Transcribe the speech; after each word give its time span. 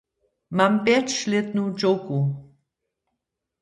Mam 0.57 0.73
pjećlětnu 0.85 1.63
dźowku. 1.77 2.19